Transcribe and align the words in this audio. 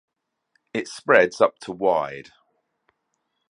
It 0.73 0.87
spreads 0.87 1.39
up 1.41 1.59
to 1.59 1.71
wide. 1.71 2.31